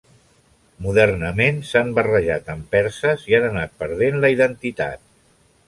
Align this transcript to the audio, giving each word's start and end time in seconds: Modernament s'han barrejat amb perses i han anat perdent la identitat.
Modernament 0.85 1.59
s'han 1.73 1.91
barrejat 1.99 2.49
amb 2.55 2.67
perses 2.77 3.29
i 3.33 3.39
han 3.41 3.47
anat 3.51 3.79
perdent 3.85 4.21
la 4.25 4.35
identitat. 4.37 5.09